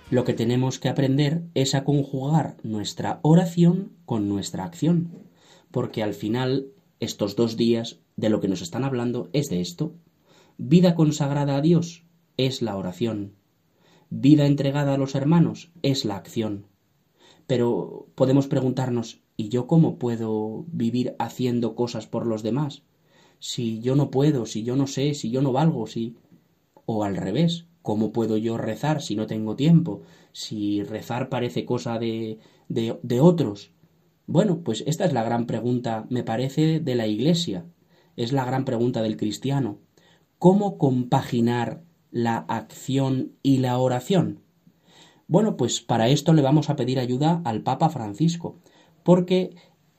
Lo 0.09 0.25
que 0.25 0.33
tenemos 0.33 0.77
que 0.77 0.89
aprender 0.89 1.43
es 1.53 1.73
a 1.73 1.85
conjugar 1.85 2.57
nuestra 2.63 3.21
oración 3.21 3.93
con 4.05 4.27
nuestra 4.27 4.65
acción, 4.65 5.29
porque 5.71 6.03
al 6.03 6.13
final 6.13 6.67
estos 6.99 7.37
dos 7.37 7.55
días 7.55 7.99
de 8.17 8.29
lo 8.29 8.41
que 8.41 8.49
nos 8.49 8.61
están 8.61 8.83
hablando 8.83 9.29
es 9.31 9.49
de 9.49 9.61
esto. 9.61 9.95
Vida 10.63 10.93
consagrada 10.93 11.57
a 11.57 11.61
Dios 11.61 12.05
es 12.37 12.61
la 12.61 12.77
oración. 12.77 13.33
Vida 14.11 14.45
entregada 14.45 14.93
a 14.93 14.97
los 14.99 15.15
hermanos 15.15 15.71
es 15.81 16.05
la 16.05 16.15
acción. 16.15 16.67
Pero 17.47 18.09
podemos 18.13 18.45
preguntarnos, 18.45 19.23
¿y 19.35 19.49
yo 19.49 19.65
cómo 19.65 19.97
puedo 19.97 20.65
vivir 20.67 21.15
haciendo 21.17 21.73
cosas 21.73 22.05
por 22.05 22.27
los 22.27 22.43
demás? 22.43 22.83
Si 23.39 23.79
yo 23.79 23.95
no 23.95 24.11
puedo, 24.11 24.45
si 24.45 24.61
yo 24.61 24.75
no 24.75 24.85
sé, 24.85 25.15
si 25.15 25.31
yo 25.31 25.41
no 25.41 25.51
valgo, 25.51 25.87
si... 25.87 26.15
O 26.85 27.03
al 27.05 27.17
revés, 27.17 27.65
¿cómo 27.81 28.11
puedo 28.11 28.37
yo 28.37 28.59
rezar 28.59 29.01
si 29.01 29.15
no 29.15 29.25
tengo 29.25 29.55
tiempo? 29.55 30.03
Si 30.31 30.83
rezar 30.83 31.29
parece 31.29 31.65
cosa 31.65 31.97
de, 31.97 32.37
de, 32.69 32.99
de 33.01 33.19
otros. 33.19 33.71
Bueno, 34.27 34.59
pues 34.59 34.83
esta 34.85 35.05
es 35.05 35.13
la 35.13 35.23
gran 35.23 35.47
pregunta, 35.47 36.05
me 36.11 36.23
parece, 36.23 36.79
de 36.79 36.93
la 36.93 37.07
Iglesia. 37.07 37.65
Es 38.15 38.31
la 38.31 38.45
gran 38.45 38.63
pregunta 38.63 39.01
del 39.01 39.17
cristiano. 39.17 39.79
¿Cómo 40.41 40.79
compaginar 40.79 41.83
la 42.09 42.37
acción 42.37 43.33
y 43.43 43.57
la 43.57 43.77
oración? 43.77 44.39
Bueno, 45.27 45.55
pues 45.55 45.81
para 45.81 46.09
esto 46.09 46.33
le 46.33 46.41
vamos 46.41 46.71
a 46.71 46.75
pedir 46.75 46.97
ayuda 46.97 47.43
al 47.45 47.61
Papa 47.61 47.89
Francisco, 47.89 48.57
porque 49.03 49.53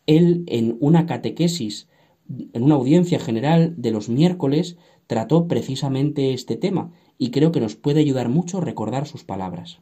él 0.08 0.42
en 0.48 0.78
una 0.80 1.06
catequesis, 1.06 1.88
en 2.28 2.64
una 2.64 2.74
audiencia 2.74 3.20
general 3.20 3.74
de 3.76 3.92
los 3.92 4.08
miércoles, 4.08 4.76
trató 5.06 5.46
precisamente 5.46 6.32
este 6.32 6.56
tema 6.56 6.90
y 7.18 7.30
creo 7.30 7.52
que 7.52 7.60
nos 7.60 7.76
puede 7.76 8.00
ayudar 8.00 8.28
mucho 8.28 8.60
recordar 8.60 9.06
sus 9.06 9.22
palabras. 9.22 9.78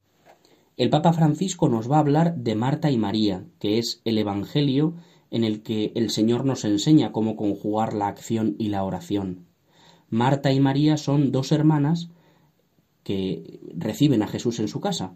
El 0.77 0.91
Papa 0.91 1.15
Francisco 1.15 1.71
nos 1.71 1.91
va 1.91 1.97
a 1.97 2.01
hablar 2.01 2.37
de 2.37 2.55
Marta 2.55 2.91
y 2.91 2.99
María, 2.99 3.47
que 3.61 3.79
es 3.79 4.03
el 4.05 4.19
Evangelio 4.19 4.93
en 5.31 5.45
el 5.45 5.63
que 5.63 5.93
el 5.95 6.11
Señor 6.11 6.45
nos 6.45 6.67
enseña 6.67 7.13
cómo 7.13 7.35
conjugar 7.35 7.95
la 7.95 8.09
acción 8.09 8.57
y 8.59 8.69
la 8.69 8.85
oración. 8.85 9.50
Marta 10.11 10.53
y 10.53 10.61
María 10.61 10.97
son 10.97 11.33
dos 11.33 11.53
hermanas 11.53 12.11
que 13.05 13.61
reciben 13.75 14.23
a 14.23 14.29
Jesús 14.29 14.61
en 14.61 14.69
su 14.69 14.81
casa. 14.81 15.15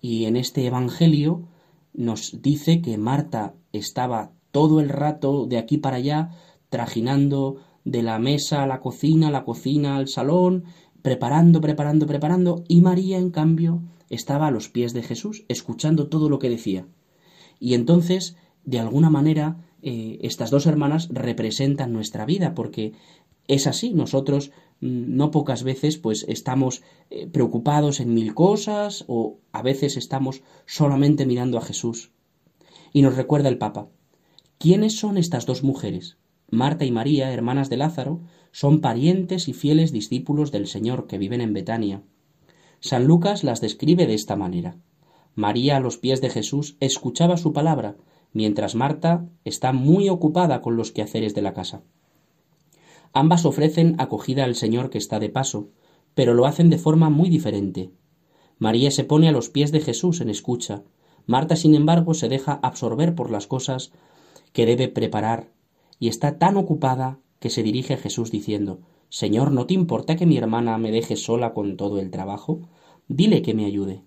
Y 0.00 0.26
en 0.26 0.36
este 0.36 0.66
Evangelio 0.66 1.48
nos 1.94 2.42
dice 2.42 2.80
que 2.82 2.98
Marta 2.98 3.54
estaba 3.72 4.32
todo 4.50 4.80
el 4.80 4.88
rato 4.88 5.46
de 5.46 5.58
aquí 5.58 5.78
para 5.78 5.96
allá, 5.96 6.30
trajinando 6.68 7.56
de 7.84 8.02
la 8.02 8.18
mesa 8.18 8.62
a 8.62 8.66
la 8.66 8.80
cocina, 8.80 9.30
la 9.30 9.44
cocina 9.44 9.96
al 9.96 10.08
salón, 10.08 10.64
preparando, 11.02 11.60
preparando, 11.60 12.06
preparando, 12.06 12.64
y 12.68 12.80
María, 12.80 13.18
en 13.18 13.30
cambio, 13.30 13.82
estaba 14.10 14.46
a 14.46 14.50
los 14.50 14.68
pies 14.68 14.92
de 14.92 15.02
Jesús, 15.02 15.44
escuchando 15.48 16.08
todo 16.08 16.28
lo 16.28 16.38
que 16.38 16.50
decía. 16.50 16.86
Y 17.60 17.74
entonces, 17.74 18.36
de 18.64 18.78
alguna 18.78 19.10
manera, 19.10 19.58
eh, 19.82 20.18
estas 20.22 20.50
dos 20.50 20.66
hermanas 20.66 21.08
representan 21.12 21.92
nuestra 21.92 22.24
vida, 22.24 22.54
porque 22.54 22.94
es 23.48 23.66
así, 23.66 23.92
nosotros 23.92 24.50
mm, 24.80 25.16
no 25.16 25.30
pocas 25.30 25.62
veces 25.62 25.98
pues 25.98 26.24
estamos 26.28 26.82
eh, 27.10 27.26
preocupados 27.26 28.00
en 28.00 28.14
mil 28.14 28.34
cosas 28.34 29.04
o 29.08 29.38
a 29.52 29.62
veces 29.62 29.96
estamos 29.96 30.42
solamente 30.66 31.26
mirando 31.26 31.58
a 31.58 31.62
Jesús. 31.62 32.10
Y 32.92 33.02
nos 33.02 33.16
recuerda 33.16 33.48
el 33.48 33.58
Papa, 33.58 33.88
¿quiénes 34.58 34.96
son 34.98 35.18
estas 35.18 35.46
dos 35.46 35.62
mujeres? 35.62 36.16
Marta 36.50 36.84
y 36.84 36.92
María, 36.92 37.32
hermanas 37.32 37.68
de 37.70 37.76
Lázaro, 37.76 38.20
son 38.52 38.80
parientes 38.80 39.48
y 39.48 39.52
fieles 39.52 39.92
discípulos 39.92 40.52
del 40.52 40.66
Señor 40.66 41.06
que 41.06 41.18
viven 41.18 41.40
en 41.40 41.52
Betania. 41.52 42.02
San 42.80 43.06
Lucas 43.06 43.42
las 43.42 43.60
describe 43.60 44.06
de 44.06 44.14
esta 44.14 44.36
manera. 44.36 44.76
María 45.34 45.78
a 45.78 45.80
los 45.80 45.98
pies 45.98 46.20
de 46.20 46.30
Jesús 46.30 46.76
escuchaba 46.80 47.36
su 47.36 47.52
palabra, 47.52 47.96
mientras 48.32 48.74
Marta 48.74 49.26
está 49.44 49.72
muy 49.72 50.08
ocupada 50.08 50.60
con 50.60 50.76
los 50.76 50.92
quehaceres 50.92 51.34
de 51.34 51.42
la 51.42 51.54
casa. 51.54 51.82
Ambas 53.14 53.46
ofrecen 53.46 53.94
acogida 53.98 54.44
al 54.44 54.56
Señor 54.56 54.90
que 54.90 54.98
está 54.98 55.20
de 55.20 55.30
paso, 55.30 55.68
pero 56.14 56.34
lo 56.34 56.46
hacen 56.46 56.68
de 56.68 56.78
forma 56.78 57.10
muy 57.10 57.30
diferente. 57.30 57.92
María 58.58 58.90
se 58.90 59.04
pone 59.04 59.28
a 59.28 59.32
los 59.32 59.48
pies 59.48 59.70
de 59.72 59.80
Jesús 59.80 60.20
en 60.20 60.28
escucha. 60.28 60.82
Marta, 61.24 61.54
sin 61.54 61.76
embargo, 61.76 62.14
se 62.14 62.28
deja 62.28 62.58
absorber 62.62 63.14
por 63.14 63.30
las 63.30 63.46
cosas 63.46 63.92
que 64.52 64.66
debe 64.66 64.88
preparar 64.88 65.52
y 66.00 66.08
está 66.08 66.38
tan 66.38 66.56
ocupada 66.56 67.20
que 67.38 67.50
se 67.50 67.62
dirige 67.62 67.94
a 67.94 67.98
Jesús 67.98 68.30
diciendo 68.30 68.80
Señor, 69.10 69.52
¿no 69.52 69.66
te 69.66 69.74
importa 69.74 70.16
que 70.16 70.26
mi 70.26 70.36
hermana 70.36 70.76
me 70.76 70.90
deje 70.90 71.14
sola 71.14 71.54
con 71.54 71.76
todo 71.76 72.00
el 72.00 72.10
trabajo? 72.10 72.62
Dile 73.06 73.42
que 73.42 73.54
me 73.54 73.64
ayude. 73.64 74.02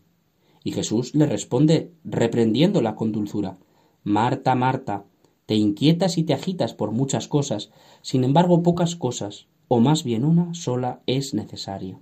Y 0.65 0.73
Jesús 0.73 1.15
le 1.15 1.25
responde 1.25 1.93
reprendiéndola 2.03 2.95
con 2.95 3.13
dulzura 3.13 3.57
Marta, 4.03 4.53
Marta, 4.55 5.05
te 5.47 5.55
inquietas 5.55 6.17
y 6.19 6.23
te 6.23 6.33
agitas 6.33 6.75
por 6.75 6.91
muchas 6.91 7.27
cosas, 7.27 7.71
sin 8.01 8.23
embargo 8.23 8.61
pocas 8.61 8.95
cosas, 8.95 9.47
o 9.67 9.79
más 9.79 10.03
bien 10.03 10.23
una 10.23 10.53
sola 10.53 11.01
es 11.07 11.33
necesaria. 11.33 11.99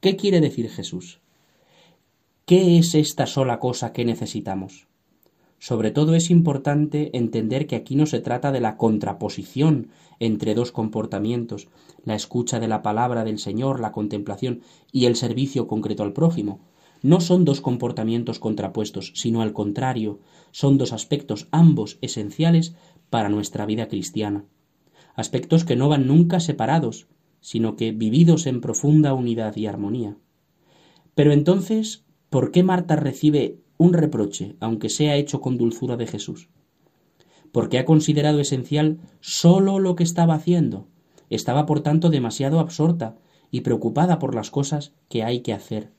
¿Qué 0.00 0.16
quiere 0.16 0.40
decir 0.40 0.68
Jesús? 0.70 1.20
¿Qué 2.46 2.78
es 2.78 2.94
esta 2.94 3.26
sola 3.26 3.60
cosa 3.60 3.92
que 3.92 4.04
necesitamos? 4.04 4.88
Sobre 5.58 5.90
todo 5.90 6.14
es 6.14 6.30
importante 6.30 7.14
entender 7.16 7.66
que 7.66 7.76
aquí 7.76 7.96
no 7.96 8.06
se 8.06 8.20
trata 8.20 8.50
de 8.50 8.60
la 8.60 8.78
contraposición 8.78 9.90
entre 10.18 10.54
dos 10.54 10.72
comportamientos, 10.72 11.68
la 12.02 12.14
escucha 12.14 12.60
de 12.60 12.68
la 12.68 12.80
palabra 12.80 13.24
del 13.24 13.38
Señor, 13.38 13.78
la 13.78 13.92
contemplación 13.92 14.62
y 14.90 15.04
el 15.04 15.16
servicio 15.16 15.66
concreto 15.66 16.02
al 16.02 16.14
prójimo. 16.14 16.60
No 17.02 17.20
son 17.20 17.44
dos 17.44 17.60
comportamientos 17.60 18.38
contrapuestos, 18.38 19.12
sino 19.14 19.42
al 19.42 19.52
contrario, 19.52 20.20
son 20.50 20.78
dos 20.78 20.92
aspectos 20.92 21.48
ambos 21.50 21.98
esenciales 22.02 22.74
para 23.08 23.28
nuestra 23.28 23.66
vida 23.66 23.88
cristiana. 23.88 24.44
Aspectos 25.14 25.64
que 25.64 25.76
no 25.76 25.88
van 25.88 26.06
nunca 26.06 26.40
separados, 26.40 27.08
sino 27.40 27.76
que 27.76 27.92
vividos 27.92 28.46
en 28.46 28.60
profunda 28.60 29.14
unidad 29.14 29.56
y 29.56 29.66
armonía. 29.66 30.16
Pero 31.14 31.32
entonces, 31.32 32.04
¿por 32.28 32.52
qué 32.52 32.62
Marta 32.62 32.96
recibe 32.96 33.60
un 33.80 33.94
reproche, 33.94 34.56
aunque 34.60 34.90
sea 34.90 35.16
hecho 35.16 35.40
con 35.40 35.56
dulzura 35.56 35.96
de 35.96 36.06
Jesús, 36.06 36.50
porque 37.50 37.78
ha 37.78 37.86
considerado 37.86 38.38
esencial 38.38 38.98
sólo 39.20 39.78
lo 39.78 39.96
que 39.96 40.04
estaba 40.04 40.34
haciendo. 40.34 40.86
Estaba, 41.30 41.64
por 41.64 41.80
tanto, 41.80 42.10
demasiado 42.10 42.60
absorta 42.60 43.16
y 43.50 43.62
preocupada 43.62 44.18
por 44.18 44.34
las 44.34 44.50
cosas 44.50 44.92
que 45.08 45.22
hay 45.22 45.40
que 45.40 45.54
hacer. 45.54 45.92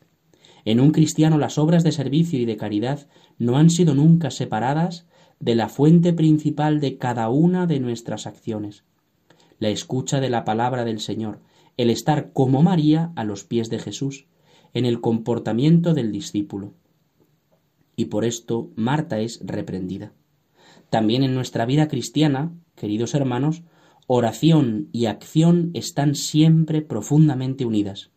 En 0.66 0.80
un 0.80 0.92
cristiano 0.92 1.38
las 1.38 1.58
obras 1.58 1.84
de 1.84 1.92
servicio 1.92 2.40
y 2.40 2.46
de 2.46 2.58
caridad 2.58 3.08
no 3.38 3.58
han 3.58 3.70
sido 3.70 3.96
nunca 3.96 4.32
separadas 4.32 5.08
de 5.40 5.56
la 5.56 5.70
fuente 5.70 6.14
principal 6.14 6.80
de 6.80 6.98
cada 6.98 7.30
una 7.30 7.66
de 7.66 7.80
nuestras 7.80 8.28
acciones, 8.28 8.84
la 9.60 9.70
escucha 9.70 10.20
de 10.20 10.30
la 10.30 10.44
palabra 10.44 10.86
del 10.86 11.00
Señor, 11.00 11.40
el 11.78 11.90
estar 11.90 12.32
como 12.34 12.62
María 12.62 13.12
a 13.16 13.24
los 13.24 13.44
pies 13.44 13.70
de 13.70 13.80
Jesús, 13.80 14.28
en 14.74 14.86
el 14.86 15.02
comportamiento 15.02 15.94
del 15.94 16.12
discípulo 16.12 16.76
y 18.02 18.06
por 18.06 18.26
esto 18.26 18.72
Marta 18.76 19.20
es 19.20 19.40
reprendida. 19.44 20.14
También 20.90 21.24
en 21.24 21.36
nuestra 21.36 21.66
vida 21.68 21.88
cristiana, 21.88 22.52
queridos 22.76 23.14
hermanos, 23.14 23.62
oración 24.08 24.90
y 24.92 25.06
acción 25.06 25.70
están 25.76 26.16
siempre 26.16 26.82
profundamente 26.82 27.64
unidas. 27.64 28.10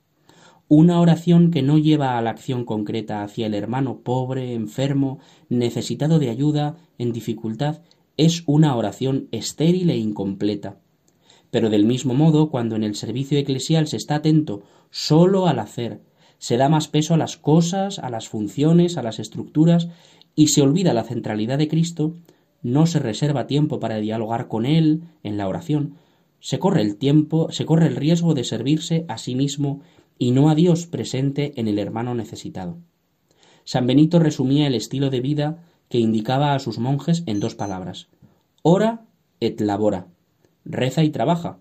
Una 0.68 1.00
oración 1.00 1.50
que 1.50 1.62
no 1.62 1.77
lleva 1.77 2.16
a 2.16 2.22
la 2.22 2.31
acción 2.31 2.64
concreta 2.64 3.22
hacia 3.22 3.46
el 3.46 3.55
hermano 3.55 4.00
pobre, 4.00 4.55
enfermo, 4.55 5.18
necesitado 5.50 6.18
de 6.18 6.31
ayuda, 6.31 6.77
en 6.96 7.12
dificultad, 7.12 7.83
es 8.16 8.44
una 8.46 8.74
oración 8.74 9.29
estéril 9.31 9.90
e 9.90 9.98
incompleta. 9.98 10.79
Pero 11.50 11.68
del 11.68 11.85
mismo 11.85 12.14
modo, 12.14 12.50
cuando 12.50 12.77
en 12.77 12.83
el 12.83 12.94
servicio 12.94 13.38
eclesial 13.38 13.87
se 13.88 13.98
está 13.98 14.16
atento 14.16 14.62
sólo 14.90 15.46
al 15.46 15.59
hacer, 15.59 16.00
se 16.38 16.57
da 16.57 16.68
más 16.68 16.88
peso 16.88 17.14
a 17.14 17.18
las 17.18 17.37
cosas, 17.37 17.98
a 17.98 18.09
las 18.09 18.29
funciones, 18.29 18.96
a 18.96 19.03
las 19.03 19.18
estructuras, 19.18 19.88
y 20.35 20.48
se 20.48 20.62
olvida 20.62 20.94
la 20.94 21.05
centralidad 21.05 21.59
de 21.59 21.68
Cristo, 21.68 22.16
no 22.62 22.87
se 22.87 22.98
reserva 23.00 23.46
tiempo 23.46 23.81
para 23.81 23.98
dialogar 23.98 24.48
con 24.48 24.64
Él 24.64 25.05
en 25.22 25.37
la 25.37 25.46
oración, 25.46 25.96
se 26.40 26.59
corre 26.59 26.83
el 26.83 26.96
tiempo, 26.96 27.50
se 27.53 27.64
corre 27.64 27.87
el 27.87 27.96
riesgo 27.96 28.35
de 28.35 28.44
servirse 28.44 29.05
a 29.09 29.16
sí 29.16 29.35
mismo 29.35 29.81
y 30.18 30.31
no 30.31 30.50
a 30.50 30.55
Dios 30.55 30.87
presente 30.87 31.53
en 31.57 31.68
el 31.68 31.79
hermano 31.79 32.14
necesitado. 32.14 32.79
San 33.64 33.87
Benito 33.87 34.18
resumía 34.18 34.66
el 34.66 34.74
estilo 34.74 35.11
de 35.11 35.20
vida 35.20 35.64
que 35.88 35.98
indicaba 35.98 36.55
a 36.55 36.59
sus 36.59 36.79
monjes 36.79 37.22
en 37.27 37.40
dos 37.40 37.55
palabras 37.55 38.09
ora 38.66 39.05
et 39.40 39.61
labora, 39.61 40.09
reza 40.64 41.05
y 41.05 41.11
trabaja, 41.11 41.59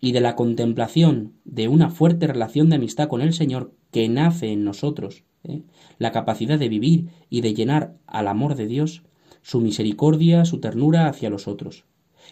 y 0.00 0.12
de 0.12 0.20
la 0.20 0.36
contemplación 0.36 1.32
de 1.44 1.66
una 1.66 1.90
fuerte 1.90 2.28
relación 2.28 2.70
de 2.70 2.76
amistad 2.76 3.08
con 3.08 3.22
el 3.22 3.32
Señor 3.32 3.74
que 3.90 4.08
nace 4.08 4.52
en 4.52 4.62
nosotros, 4.62 5.24
¿eh? 5.42 5.62
la 5.98 6.12
capacidad 6.12 6.56
de 6.56 6.68
vivir 6.68 7.08
y 7.28 7.40
de 7.40 7.54
llenar 7.54 7.96
al 8.06 8.28
amor 8.28 8.54
de 8.54 8.68
Dios, 8.68 9.02
su 9.42 9.60
misericordia, 9.60 10.44
su 10.44 10.60
ternura 10.60 11.08
hacia 11.08 11.28
los 11.28 11.48
otros. 11.48 11.86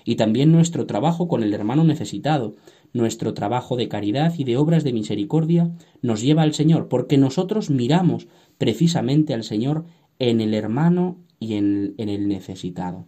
Y 0.05 0.15
también 0.15 0.53
nuestro 0.53 0.87
trabajo 0.87 1.27
con 1.27 1.43
el 1.43 1.53
hermano 1.53 1.83
necesitado, 1.83 2.55
nuestro 2.92 3.35
trabajo 3.35 3.76
de 3.76 3.88
caridad 3.88 4.35
y 4.37 4.44
de 4.44 4.57
obras 4.57 4.85
de 4.85 4.92
misericordia 4.92 5.70
nos 6.02 6.20
lleva 6.20 6.42
al 6.42 6.55
Señor, 6.55 6.88
porque 6.88 7.18
nosotros 7.18 7.70
miramos 7.70 8.28
precisamente 8.59 9.35
al 9.35 9.44
Señor 9.44 9.87
en 10.18 10.40
el 10.40 10.55
hermano 10.55 11.18
y 11.38 11.55
en, 11.55 11.94
en 11.98 12.09
el 12.09 12.28
necesitado. 12.28 13.07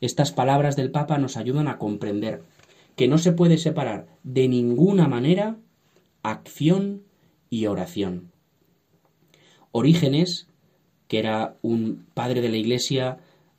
Estas 0.00 0.32
palabras 0.32 0.76
del 0.76 0.90
Papa 0.90 1.18
nos 1.18 1.36
ayudan 1.36 1.68
a 1.68 1.78
comprender 1.78 2.42
que 2.96 3.08
no 3.08 3.18
se 3.18 3.32
puede 3.32 3.58
separar 3.58 4.06
de 4.22 4.48
ninguna 4.48 5.08
manera 5.08 5.58
acción 6.22 7.02
y 7.50 7.66
oración. 7.66 8.30
Orígenes, 9.72 10.48
que 11.08 11.18
era 11.18 11.56
un 11.62 12.06
padre 12.14 12.40
de 12.40 12.48
la 12.48 12.56
Iglesia, 12.56 13.18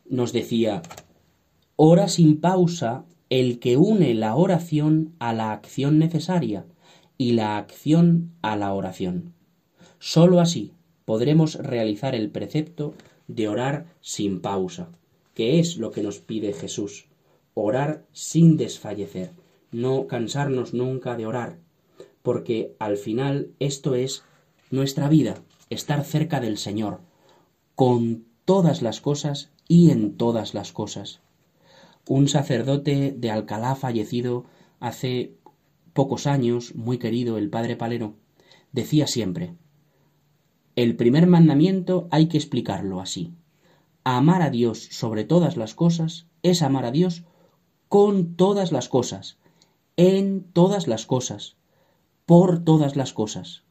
nos 0.10 0.34
decía, 0.34 0.82
ora 1.76 2.08
sin 2.08 2.40
pausa 2.40 3.06
el 3.32 3.60
que 3.60 3.78
une 3.78 4.14
la 4.14 4.36
oración 4.36 5.16
a 5.20 5.32
la 5.32 5.54
acción 5.54 6.00
necesaria 6.00 6.66
y 7.18 7.32
la 7.32 7.58
acción 7.58 8.34
a 8.42 8.58
la 8.58 8.74
oración. 8.74 9.34
Sólo 10.00 10.42
así 10.42 10.74
podremos 11.06 11.56
realizar 11.56 12.14
el 12.14 12.30
precepto 12.30 12.94
de 13.30 13.48
orar 13.48 13.86
sin 14.02 14.42
pausa, 14.42 14.90
que 15.34 15.60
es 15.60 15.78
lo 15.78 15.92
que 15.92 16.04
nos 16.04 16.20
pide 16.20 16.52
Jesús, 16.52 17.08
orar 17.54 18.04
sin 18.12 18.58
desfallecer, 18.58 19.32
no 19.72 20.08
cansarnos 20.08 20.74
nunca 20.74 21.16
de 21.16 21.26
orar, 21.26 21.58
porque 22.24 22.76
al 22.80 22.98
final 22.98 23.54
esto 23.60 23.96
es 23.96 24.26
nuestra 24.72 25.08
vida, 25.08 25.36
estar 25.70 26.04
cerca 26.04 26.42
del 26.42 26.58
Señor, 26.58 27.00
con 27.76 28.26
todas 28.44 28.82
las 28.82 29.00
cosas 29.00 29.52
y 29.70 29.92
en 29.92 30.18
todas 30.18 30.54
las 30.54 30.74
cosas. 30.74 31.22
Un 32.14 32.28
sacerdote 32.28 33.16
de 33.18 33.32
Alcalá 33.32 33.74
fallecido 33.74 34.44
hace 34.82 35.38
pocos 35.94 36.28
años, 36.28 36.76
muy 36.76 36.98
querido, 36.98 37.38
el 37.38 37.50
padre 37.50 37.78
Palero, 37.78 38.16
decía 38.74 39.08
siempre, 39.08 39.56
el 40.76 40.98
primer 40.98 41.26
mandamiento 41.26 42.10
hay 42.12 42.28
que 42.28 42.36
explicarlo 42.36 43.00
así. 43.00 43.34
Amar 44.04 44.42
a 44.42 44.50
Dios 44.50 44.90
sobre 44.92 45.24
todas 45.24 45.56
las 45.56 45.74
cosas 45.74 46.28
es 46.44 46.62
amar 46.62 46.84
a 46.84 46.92
Dios 46.92 47.24
con 47.88 48.36
todas 48.36 48.74
las 48.74 48.90
cosas, 48.90 49.38
en 49.96 50.44
todas 50.52 50.90
las 50.90 51.06
cosas, 51.06 51.56
por 52.26 52.66
todas 52.66 52.98
las 52.98 53.14
cosas. 53.14 53.64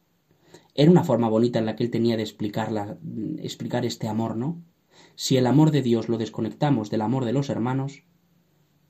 Era 0.73 0.89
una 0.89 1.03
forma 1.03 1.29
bonita 1.29 1.59
en 1.59 1.67
la 1.67 1.75
que 1.75 1.83
él 1.83 1.91
tenía 1.91 2.17
de 2.17 2.23
explicar, 2.23 2.97
explicar 3.37 3.85
este 3.85 4.07
amor, 4.07 4.35
¿no? 4.35 4.59
Si 5.13 5.37
el 5.37 5.45
amor 5.45 5.69
de 5.69 5.83
Dios 5.83 6.09
lo 6.09 6.17
desconectamos 6.17 6.89
del 6.89 7.01
amor 7.01 7.25
de 7.25 7.33
los 7.33 7.51
hermanos, 7.51 8.01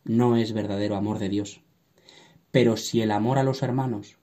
no 0.03 0.35
es 0.35 0.53
verdadero 0.53 0.95
amor 0.95 1.19
de 1.19 1.29
Dios. 1.29 1.61
Pero 2.51 2.77
si 2.77 3.01
el 3.01 3.11
amor 3.11 3.37
a 3.37 3.43
los 3.43 3.63
hermanos 3.63 4.17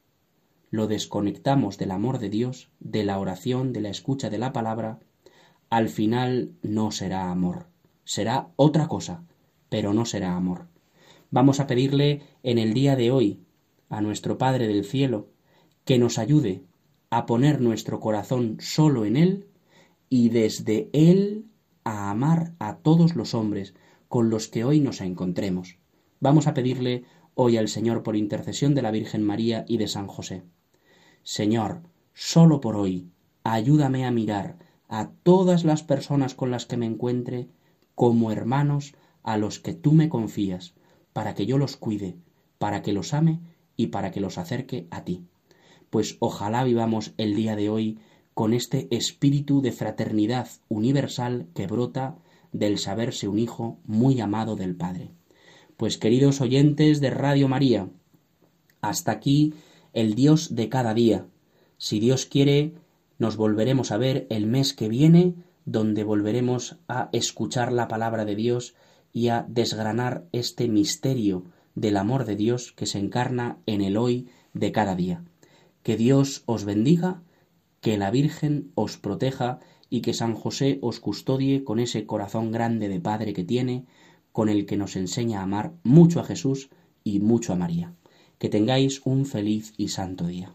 lo 0.70 0.86
desconectamos 0.86 1.78
del 1.78 1.90
amor 1.90 2.18
de 2.18 2.28
Dios, 2.28 2.70
de 2.80 3.04
la 3.04 3.18
oración, 3.18 3.72
de 3.72 3.80
la 3.80 3.88
escucha 3.88 4.28
de 4.28 4.38
la 4.38 4.52
palabra, 4.52 4.98
al 5.70 5.88
final 5.88 6.52
no 6.62 6.90
será 6.90 7.30
amor, 7.30 7.66
será 8.04 8.48
otra 8.56 8.88
cosa, 8.88 9.24
pero 9.68 9.94
no 9.94 10.04
será 10.04 10.34
amor. 10.34 10.68
Vamos 11.30 11.60
a 11.60 11.66
pedirle 11.66 12.22
en 12.42 12.58
el 12.58 12.74
día 12.74 12.96
de 12.96 13.10
hoy 13.10 13.40
a 13.88 14.00
nuestro 14.00 14.38
Padre 14.38 14.66
del 14.66 14.84
Cielo 14.84 15.28
que 15.84 15.98
nos 15.98 16.18
ayude 16.18 16.62
a 17.10 17.26
poner 17.26 17.60
nuestro 17.60 18.00
corazón 18.00 18.56
solo 18.60 19.04
en 19.04 19.16
Él 19.16 19.46
y 20.10 20.28
desde 20.30 20.90
Él 20.92 21.46
a 21.84 22.10
amar 22.10 22.54
a 22.58 22.76
todos 22.76 23.16
los 23.16 23.34
hombres 23.34 23.74
con 24.09 24.31
los 24.31 24.49
que 24.49 24.64
hoy 24.64 24.81
nos 24.81 25.01
encontremos. 25.01 25.79
Vamos 26.21 26.47
a 26.47 26.55
pedirle 26.55 27.05
hoy 27.35 27.57
al 27.57 27.68
Señor 27.68 28.03
por 28.03 28.16
intercesión 28.16 28.75
de 28.75 28.83
la 28.83 28.90
Virgen 28.90 29.23
María 29.23 29.64
y 29.68 29.77
de 29.77 29.88
San 29.88 30.07
José. 30.07 30.42
Señor, 31.23 31.83
solo 32.14 32.61
por 32.61 32.77
hoy, 32.77 33.11
ayúdame 33.44 34.05
a 34.05 34.11
mirar 34.11 34.59
a 34.88 35.11
todas 35.23 35.64
las 35.64 35.83
personas 35.83 36.35
con 36.35 36.51
las 36.51 36.66
que 36.66 36.77
me 36.77 36.87
encuentre 36.87 37.49
como 37.94 38.33
hermanos 38.33 38.94
a 39.23 39.37
los 39.37 39.59
que 39.59 39.75
tú 39.75 39.92
me 39.92 40.09
confías, 40.09 40.75
para 41.12 41.35
que 41.35 41.47
yo 41.47 41.59
los 41.59 41.77
cuide, 41.77 42.16
para 42.59 42.83
que 42.83 42.92
los 42.92 43.12
ame 43.12 43.40
y 43.77 43.88
para 43.88 44.11
que 44.11 44.21
los 44.21 44.38
acerque 44.38 44.88
a 44.90 45.05
ti. 45.05 45.27
Pues 45.90 46.16
ojalá 46.21 46.64
vivamos 46.64 47.12
el 47.16 47.35
día 47.35 47.57
de 47.57 47.68
hoy 47.68 47.99
con 48.35 48.55
este 48.55 48.88
espíritu 48.90 49.61
de 49.61 49.73
fraternidad 49.73 50.49
universal 50.68 51.49
que 51.55 51.66
brota 51.66 52.16
del 52.52 52.78
saberse 52.78 53.28
un 53.28 53.38
hijo 53.38 53.78
muy 53.84 54.20
amado 54.20 54.56
del 54.56 54.74
Padre. 54.74 55.11
Pues 55.76 55.98
queridos 55.98 56.40
oyentes 56.40 57.00
de 57.00 57.11
Radio 57.11 57.48
María, 57.48 57.88
hasta 58.80 59.12
aquí 59.12 59.54
el 59.92 60.14
Dios 60.14 60.54
de 60.54 60.68
cada 60.68 60.94
día. 60.94 61.26
Si 61.76 62.00
Dios 62.00 62.26
quiere, 62.26 62.74
nos 63.18 63.37
volveremos 63.37 63.92
a 63.92 63.96
ver 63.96 64.26
el 64.30 64.46
mes 64.46 64.72
que 64.72 64.88
viene, 64.88 65.34
donde 65.64 66.04
volveremos 66.04 66.76
a 66.88 67.08
escuchar 67.12 67.72
la 67.72 67.88
palabra 67.88 68.24
de 68.24 68.34
Dios 68.34 68.74
y 69.12 69.28
a 69.28 69.44
desgranar 69.48 70.24
este 70.32 70.68
misterio 70.68 71.44
del 71.74 71.96
amor 71.96 72.24
de 72.24 72.37
Dios 72.37 72.72
que 72.72 72.87
se 72.87 72.98
encarna 72.98 73.58
en 73.66 73.80
el 73.80 73.96
hoy 73.96 74.28
de 74.54 74.72
cada 74.72 74.94
día. 74.96 75.24
Que 75.82 75.96
Dios 75.96 76.42
os 76.46 76.64
bendiga, 76.64 77.22
que 77.80 77.96
la 77.96 78.11
Virgen 78.11 78.72
os 78.74 78.96
proteja 78.96 79.61
y 79.90 80.01
que 80.01 80.14
San 80.14 80.35
José 80.35 80.79
os 80.83 81.01
custodie 81.01 81.64
con 81.64 81.79
ese 81.79 82.07
corazón 82.07 82.53
grande 82.53 82.88
de 82.88 83.01
Padre 83.01 83.33
que 83.33 83.44
tiene, 83.44 83.87
con 84.33 84.48
el 84.48 84.66
que 84.66 84.77
nos 84.77 84.96
enseña 84.96 85.40
a 85.40 85.44
amar 85.44 85.72
mucho 85.83 86.20
a 86.20 86.24
Jesús 86.24 86.70
y 87.05 87.20
mucho 87.20 87.53
a 87.53 87.57
María. 87.57 87.94
Que 88.38 88.48
tengáis 88.48 89.01
un 89.05 89.27
feliz 89.27 89.72
y 89.77 89.88
santo 89.88 90.27
día. 90.27 90.55